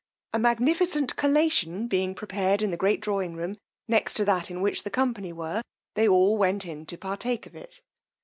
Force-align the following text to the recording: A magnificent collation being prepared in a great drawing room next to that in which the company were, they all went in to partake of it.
A 0.33 0.39
magnificent 0.39 1.15
collation 1.15 1.87
being 1.87 2.15
prepared 2.15 2.63
in 2.63 2.73
a 2.73 2.75
great 2.75 3.01
drawing 3.01 3.35
room 3.35 3.57
next 3.87 4.15
to 4.15 4.25
that 4.25 4.49
in 4.49 4.59
which 4.59 4.81
the 4.81 4.89
company 4.89 5.31
were, 5.31 5.61
they 5.93 6.07
all 6.07 6.39
went 6.39 6.65
in 6.65 6.87
to 6.87 6.97
partake 6.97 7.45
of 7.45 7.55
it. 7.55 7.83